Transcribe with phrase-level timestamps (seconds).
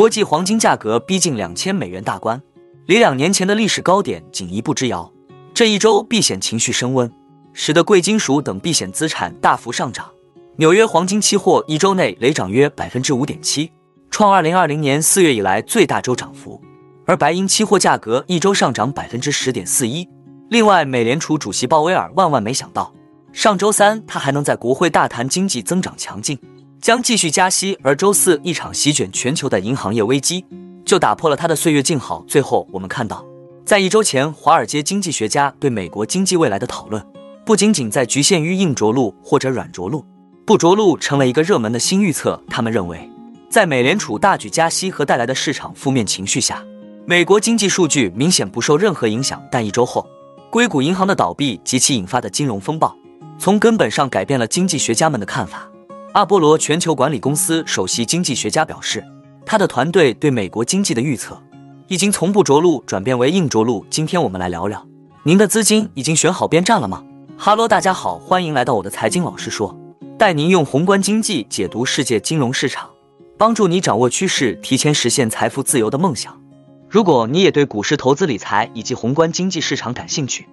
[0.00, 2.40] 国际黄金价格逼近两千美元大关，
[2.86, 5.12] 离两年前的历史高点仅一步之遥。
[5.52, 7.12] 这一周避险情绪升温，
[7.52, 10.10] 使得贵金属等避险资产大幅上涨。
[10.56, 13.70] 纽约黄金期货一周内累涨约百分之五点七，
[14.10, 16.58] 创二零二零年四月以来最大周涨幅。
[17.04, 20.08] 而白银期货价格一周上涨百分之十点四一。
[20.48, 22.90] 另外，美联储主席鲍威尔万万没想到，
[23.34, 26.38] 上周三他还能在国会大谈经济增长强劲，
[26.80, 30.44] 将继续加息，而周四一场席卷全球的银行业危机
[30.82, 32.24] 就打破了他的岁月静好。
[32.26, 33.22] 最后，我们看到。
[33.66, 37.04] 在一周前，华尔街经济学家对美国经济未来的讨论，
[37.44, 40.02] 不仅仅在局限于硬着陆或者软着陆，
[40.46, 42.42] 不着陆成了一个热门的新预测。
[42.48, 43.08] 他们认为，
[43.50, 46.64] 在美联储大举加息和带来的市场负面情绪下，
[47.04, 49.42] 美国经济数据明显不受任何影响。
[49.52, 50.08] 但一周后，
[50.48, 52.96] 硅谷银行的倒闭及其引发的金融风暴，
[53.38, 55.69] 从根本上改变了经济学家们的看法。
[56.12, 59.04] 阿波罗全球管理公司首席经济学家表示，
[59.46, 61.40] 他的团队对美国经济的预测。
[61.86, 63.84] 已经从不着陆转变为硬着陆。
[63.90, 64.84] 今天我们来聊聊，
[65.24, 67.04] 您的资金已经选好边站了吗
[67.36, 69.76] 哈喽，大家好，欢迎来到我的财经老师说，
[70.16, 72.90] 带您用宏观经济解读世界金融市场，
[73.36, 76.40] 帮助你掌握趋势，提前实现财富自由的梦想。
[76.88, 80.48] 如果你也对股市投资理财以及宏观经济市场感兴趣，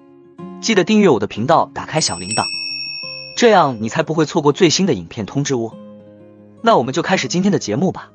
[0.60, 2.44] 记得订阅我的频道，打开小铃铛，
[3.38, 5.72] 这样你才不会错过最新的影片通知哦。
[6.64, 8.10] 那我们就开始今天的节目吧。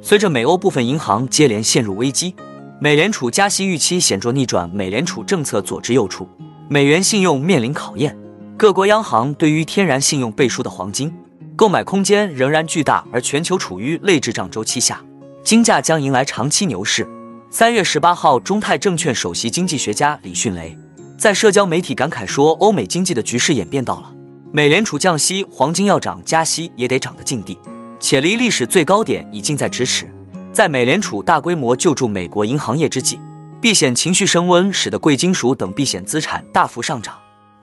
[0.00, 2.34] 随着美欧部分银行接连陷入危机，
[2.80, 6.26] 美联储加息预期显著逆转，美联储政策左支右绌，
[6.70, 8.16] 美元信用面临考验。
[8.56, 11.12] 各国央行对于天然信用背书的黄金
[11.56, 15.04] 购买空间仍然巨大，而全球处于类滞胀周期下，
[15.44, 17.06] 金价将迎来长期牛市。
[17.50, 20.74] 三月十八号，中泰证券首席经济学家李迅雷
[21.18, 24.10] 在社交媒体感慨说：“欧美经济的局势演变到了
[24.54, 27.58] 美联储降息，黄金要涨，加息也得涨的境地。”
[28.00, 30.10] 且离历史最高点已近在咫尺。
[30.50, 33.20] 在美联储大规模救助美国银行业之际，
[33.60, 37.14] 避险情绪升温，使得贵金属等避险资产大幅上涨。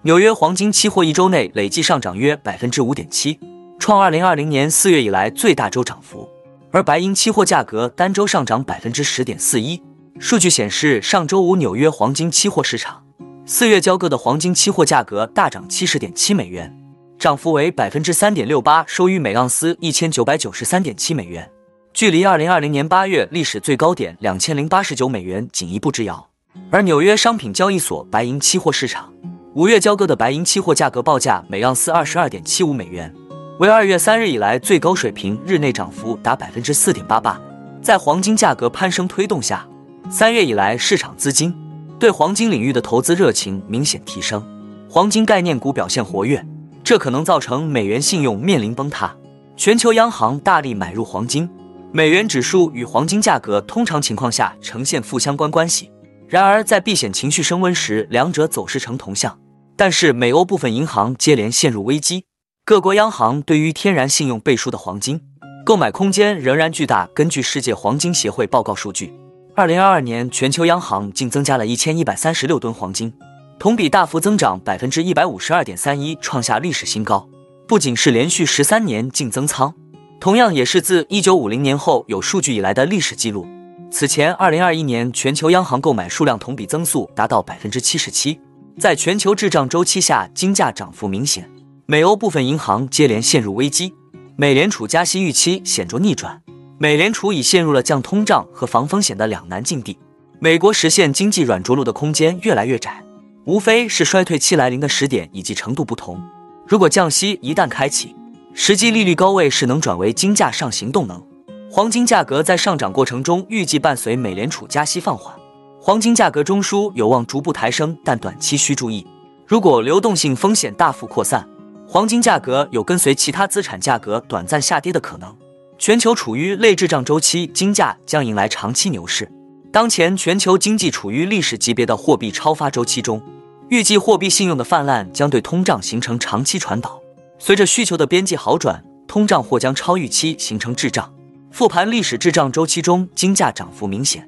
[0.04, 3.40] 纽约黄金期货一周内累计上涨约百分之五点七，
[3.80, 6.30] 创二零二零年四月以来最大周涨幅。
[6.72, 9.82] 而白银期货价格单周上涨百分之十点四一。
[10.20, 13.04] 数据显示，上周五纽约黄金期货市场
[13.46, 16.74] 四月交割的黄金期货价格大涨七十点七美元。
[17.20, 21.48] 涨幅为百分之三点六八，收于每盎司一千九百九十三点七美元，
[21.94, 26.30] 距离二零二零年八月历史最高点两千零八十九美元仅一步之遥。
[26.72, 29.14] 而纽约商品交易所白银期货市场
[29.54, 33.14] 五月交割的白银期货价格报价每盎司二十二点七五美元，
[33.62, 37.40] 为二月三日以来最高水平，日内涨幅达百分之四点八八。
[37.80, 39.68] 在黄金价格攀升推动下，
[40.10, 41.54] 三月以来市场资金
[42.00, 44.44] 对黄金领域的投资热情明显提升，
[44.90, 46.44] 黄金概念股表现活跃。
[46.84, 49.16] 这可能造成美元信用面临崩塌，
[49.56, 51.48] 全球央行大力买入黄金，
[51.92, 55.92] 美元指数与黄金价格通常情况下呈现负相关关系。
[56.28, 59.38] 然而，在避险情绪升温时，两者走势呈同向。
[59.78, 62.26] 但是，美欧部分银行接连陷入危机，
[62.72, 65.20] 各国央行对于天然信用背书的黄金
[65.66, 67.06] 购买空间仍然巨大。
[67.14, 69.12] 根据世界黄金协会报告数据，
[69.54, 73.14] 二零二二年全球央行净增加了一千一百三十六吨黄金。
[73.60, 77.28] 同比大幅增长百分之一百五十二点三一，创下历史新高。
[77.68, 79.74] 不仅是连续十三年净增仓，
[80.22, 83.46] 同样也是自一九五零年后有数据以来的历史记录。
[83.92, 88.40] 此前，二零二一年全球央行购买数量同比增速达到百分之七十七。
[88.80, 91.46] 在全球滞胀周期下，金价涨幅明显。
[91.92, 93.94] 美欧部分银行接连陷入危机，
[94.38, 96.42] 美联储加息预期显著逆转，
[96.78, 100.00] 美联储已陷入了降通胀和防风险的两难境地。
[100.40, 103.04] 美国实现经济软着陆的空间越来越窄。
[103.44, 106.18] 无非是衰退期来临的时点以及程度不同。
[106.66, 108.16] 如果降息一旦开启，
[108.54, 111.22] 实际利率高位势能转为金价上行动能。
[111.70, 115.36] 黄金价格在上涨过程中预计伴随美联储加息放缓，
[115.82, 119.06] 黄金价格中枢有望逐步抬升，但短期需注意，
[119.46, 121.46] 如果流动性风险大幅扩散，
[121.94, 125.36] 黄金价格有跟随其他资产价格短暂下跌的可能。
[125.78, 129.30] 全球处于类滞胀周期，金价将迎来长期牛市。
[129.74, 133.22] 当前全球经济处于历史级别的货币超发周期中，
[133.68, 136.98] 预计货币信用的泛滥将对通胀形成长期传导。
[137.38, 141.14] 随着需求的边际好转，通胀或将超预期形成滞胀。
[141.52, 144.26] 复盘历史滞胀周期中，金价涨幅明显。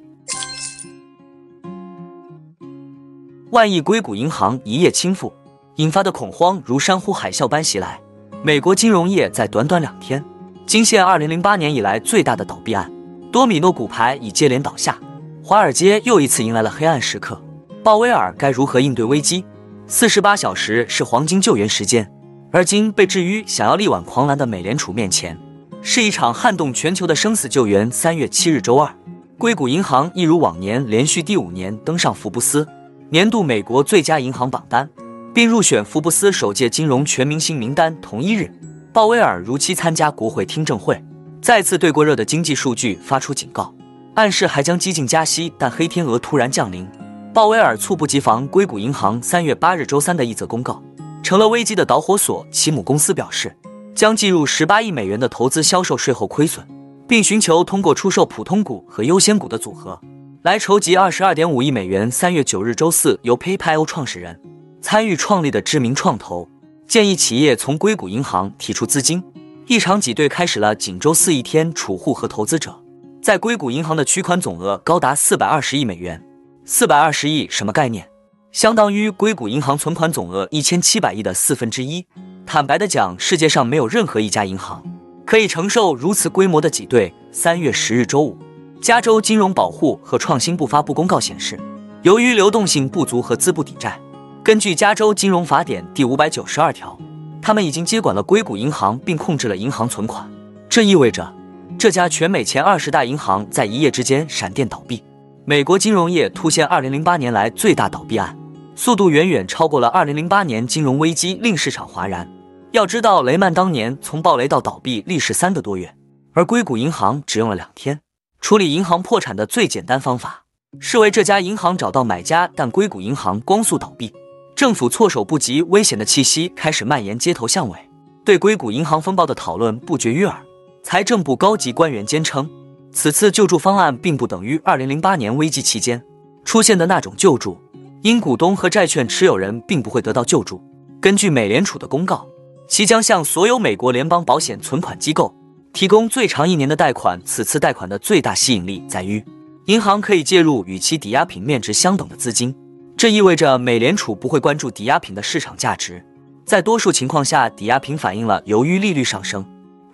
[3.52, 5.32] 万亿硅谷银行一夜倾覆，
[5.76, 8.00] 引发的恐慌如山呼海啸般袭来。
[8.42, 10.22] 美国金融业在短短两天
[10.66, 12.90] 惊现二零零八年以来最大的倒闭案，
[13.32, 14.98] 多米诺骨牌已接连倒下。
[15.42, 17.42] 华尔街又一次迎来了黑暗时刻，
[17.82, 19.44] 鲍威尔该如何应对危机？
[19.86, 22.10] 四十八小时是黄金救援时间，
[22.52, 25.38] 而今被置于想要力挽狂澜的美联储面前，
[25.82, 27.90] 是一场撼动全球的生死救援。
[27.90, 28.94] 三月七日周二，
[29.36, 32.66] 硅谷银行一如往年连续第五年登上福布斯
[33.10, 34.88] 年度美国最佳银行榜单，
[35.34, 38.00] 并入选福布斯首届金融全明星名单。
[38.00, 38.48] 同一日，
[38.92, 41.04] 鲍威尔如期参加国会听证会，
[41.42, 43.74] 再次对过热的经济数据发出警告，
[44.14, 45.52] 暗示还将激进加息。
[45.58, 46.88] 但黑天鹅突然降临。
[47.34, 50.80] 鲍威尔猝不及防，硅谷银行三月八日周三的一则公告
[51.20, 52.46] 成了危机的导火索。
[52.52, 53.56] 其母公司表示，
[53.92, 56.64] 将计入十八亿美元的投资销售税后亏损，
[57.08, 60.00] 并寻求通过出售普通股和优先股的组合
[60.42, 62.08] 来筹集二十二点五亿美元。
[62.08, 64.40] 三月九日周四，由 PayPal 创始人
[64.86, 66.46] 参与创立的知名创投
[66.86, 69.24] 建议企业从硅谷银行提出资金，
[69.66, 70.74] 一场挤兑开始了。
[70.74, 72.78] 仅周四一天，储户和投资者
[73.22, 76.22] 在硅谷银行的取款总额高达四百二十亿美元。
[76.66, 78.06] 四百二十亿什么概念？
[78.52, 82.04] 相当于硅谷银行存款总额一千七百亿的四分之一。
[82.44, 84.84] 坦白的讲，世界上没有任何一家银行
[85.24, 87.10] 可以承受如此规模的挤兑。
[87.32, 88.36] 三月十日周五，
[88.82, 91.58] 加州金融保护和创新部发布公告显示，
[92.02, 93.98] 由于流动性不足和资不抵债，
[94.44, 96.98] 根据加州金融法典第五百九十二条，
[97.40, 100.30] 他们已经接管了硅谷银行并控制了银行存款。
[100.68, 101.32] 这意味着
[101.78, 105.02] 这家全美前二十大银行在一夜之间闪电倒闭。
[105.46, 108.36] 美国金融业突现2008年来最大倒闭案，
[108.76, 112.30] 速度远远超过了2008年金融危机，令市场哗然。
[112.72, 115.94] 要知道，雷曼当年从暴雷到倒闭历时三个多月，
[116.34, 118.02] 而硅谷银行只用了两天。
[118.42, 120.44] 处理银行破产的最简单方法
[120.78, 124.12] 是为这家银行找到买家，但硅谷银行光速倒闭，
[124.56, 127.76] 政府措手不及，危险的气息开始蔓延街头巷尾，
[128.24, 130.40] 对硅谷银行风暴的讨论不绝于耳。
[130.84, 132.48] 财政部高级官员坚称。
[132.92, 136.00] 此次救助方案并不等于2008年危机期间
[136.44, 137.58] 出现的那种救助，
[138.02, 140.62] 因股东和债券持有人并不会得到救助。
[141.00, 142.24] 根据美联储的公告，
[142.68, 145.34] 其将向所有美国联邦保险存款机构
[145.72, 147.20] 提供最长一年的贷款。
[147.24, 149.24] 此次贷款的最大吸引力在于，
[149.66, 152.54] 银行可以介入与其抵押品面值相等的资金，
[152.96, 156.04] 这意味着美联储不会关注抵押品的市场价值。
[156.44, 159.44] 在多数情况下，抵押品反映了由于利率上升。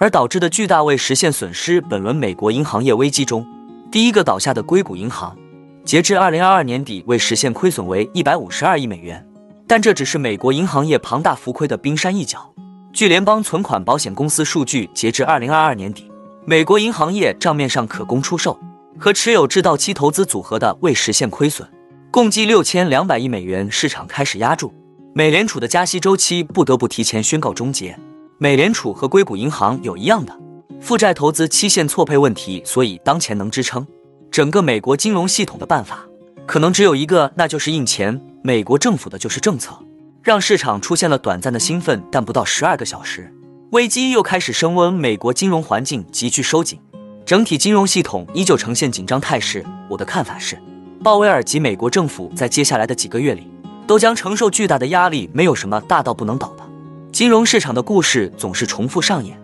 [0.00, 1.79] 而导致的巨大未实现损失。
[1.82, 3.47] 本轮美国银行业危机中，
[3.93, 5.37] 第一个倒下的硅谷银行，
[5.85, 9.23] 截至二零二二年底未实现亏损为一百五十二亿美元。
[9.67, 12.50] 但这只是美国银行业庞大浮亏的冰山一角。
[12.94, 16.11] 据联邦存款保险公司数据，截至二零二二年底，
[16.47, 18.58] 美国银行业账面上可供出售
[18.99, 21.69] 和持有至到期投资组合的未实现亏损
[22.12, 23.71] 共计六千两百亿美元。
[23.71, 24.75] 市场开始压住
[25.15, 27.97] 美联储的加息周期，不得不提前宣告终结。
[28.39, 30.37] 美联储和硅谷银行有一样的
[30.81, 33.87] 负债投资期限错配问题，所以当前能支撑
[34.29, 36.05] 整个美国金融系统的办法
[36.47, 38.21] 可能只有一个，那就是印钱。
[38.43, 39.79] 美国政府的就是政策，
[40.21, 43.33] 让市场出现了短暂的兴奋，但不到十二个小时，
[43.71, 44.93] 危机又开始升温。
[44.93, 46.81] 美国金融环境急剧收紧，
[47.25, 49.65] 整体金融系统依旧呈现紧张态势。
[49.89, 50.59] 我的看法是，
[51.02, 53.50] 鲍威尔及美国政府在接下来的几个月里
[53.87, 56.62] 都将承受巨大的压力，没有什么大到不能倒的。
[57.11, 59.41] 金融市场的故事总是重复上演。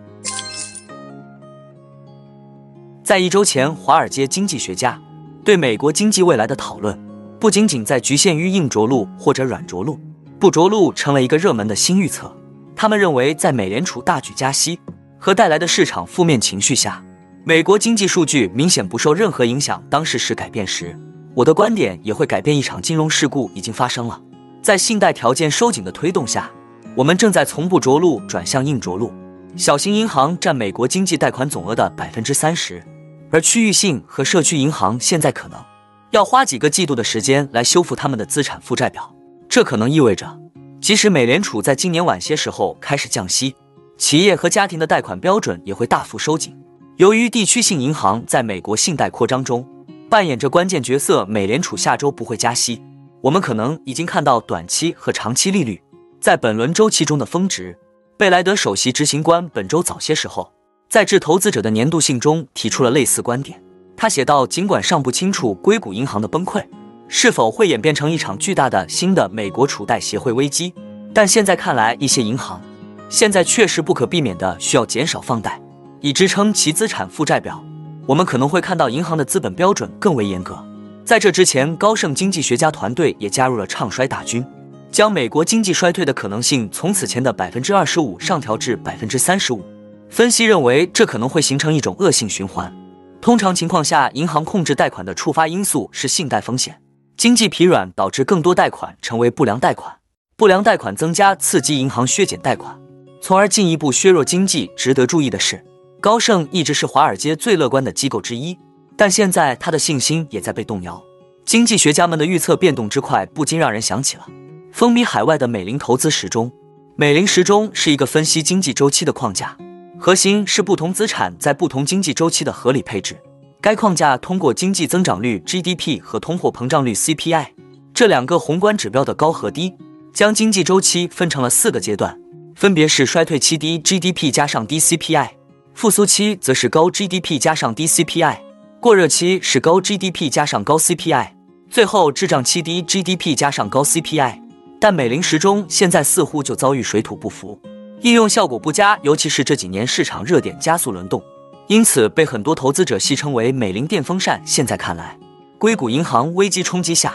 [3.03, 5.01] 在一周前，华尔街经济学家
[5.43, 6.97] 对美国经济未来的讨论，
[7.39, 9.99] 不仅仅在局限于硬着陆或者软着陆，
[10.39, 12.31] 不着陆成了一个热门的新预测。
[12.75, 14.79] 他们认为，在美联储大举加息
[15.17, 17.03] 和带来的市场负面情绪下，
[17.43, 19.83] 美国经济数据明显不受任何影响。
[19.89, 20.95] 当事实改变时，
[21.37, 22.57] 我的观点也会改变。
[22.57, 24.19] 一场金融事故已经发生了，
[24.59, 26.49] 在信贷条件收紧的推动下。
[26.95, 29.13] 我们正在从不着陆转向硬着陆。
[29.55, 32.83] 小型银行占美国经济贷款总额的百分之三十，
[33.29, 35.63] 而区域性和社区银行现在可能
[36.09, 39.13] 要花几个季度的时间来修复他们的资产负债表。
[39.47, 40.39] 这可能意味着，
[40.81, 43.55] 即使美联储在今年晚些时候开始降息，
[43.95, 46.57] 企业和家庭的贷款标准也会大幅收紧。
[46.95, 49.63] 由于地区性银行在美国信贷扩张中
[50.09, 52.81] 扮演着关键角色，美联储下周不会加息。
[53.21, 55.81] 我们可能已经看到短期和长期利率。
[56.21, 57.77] 在本轮周期中的峰值，
[58.17, 60.51] 贝莱德首席执行官本周早些时候
[60.89, 63.61] 在致投资者的年度信中提出了类似观点。
[63.97, 66.63] 他写道：“尽管尚不清楚硅谷银行的崩溃
[67.09, 70.73] 是否会演变成一场巨大的新的美国储贷协会危机，
[71.13, 72.61] 但现在看来，一些银行
[73.09, 75.61] 现在确实不可避免的需要减少放贷，
[75.99, 77.61] 以支撑其资产负债表。
[78.07, 80.57] 我们可能会看到银行的资本标准更为严格。
[81.05, 84.43] 在这之前，高盛经济学家团队也加入了唱衰大军。”
[84.89, 89.61] 将美国经济衰退的可能性从此前的百分之二十五上调至百分之三十五。
[90.09, 92.73] 分析认为，这可能会形成一种恶性循环。
[93.19, 96.81] 通常情况下，银行控制贷款的触发因素是信贷风险。
[97.17, 99.93] 经济疲软导致更多贷款成为不良贷款，
[100.37, 102.79] 不良贷款增加，刺激银行削减贷款，
[103.21, 104.71] 从而进一步削弱经济。
[104.77, 105.63] 值得注意的是，
[105.99, 108.57] 高盛一直是华尔街最乐观的机构之一，
[108.95, 111.03] 但现在他的信心也在被动摇。
[111.43, 114.27] 经济学家们的预测变动之快，不禁让人想起了
[114.71, 116.51] 风靡海外的美林投资时钟。
[116.95, 119.57] 美林时钟是一个分析经济周期的框架，
[119.99, 123.17] 核心是不同资产在不同经济周期的合理配置。
[123.59, 127.47] 该框架通过经济增长率 GDP 和通货膨胀率 CPI
[127.93, 129.73] 这两个宏观指标的高和低，
[130.13, 132.19] 将经济周期分成了四个阶段，
[132.55, 135.29] 分别是衰退期低 GDP 加上低 CPI，
[135.77, 138.37] 复苏期则是高 GDP 加上低 CPI，
[138.79, 141.27] 过热期是高 GDP 加上高 CPI，
[141.69, 144.41] 最后滞胀期低 GDP 加上高 CPI。
[144.81, 147.61] 但美林时钟现在似乎就遭遇水土不服，
[148.01, 151.21] 应用效果不佳，尤其是这几年市场热点加速轮动。
[151.67, 154.41] 因此，被很多投资者戏称为“美林电风扇”。
[154.43, 155.15] 现在看来，
[155.59, 157.13] 硅谷银行危机冲击下，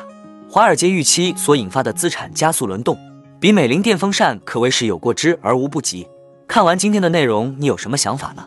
[0.49, 2.97] 华尔街预期所引发的资产加速轮动，
[3.41, 6.07] 比美林电风扇可谓是有过之而无不及。
[6.47, 8.47] 看完今天的内容，你有什么想法呢？